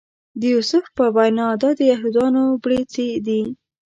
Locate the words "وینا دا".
1.15-1.69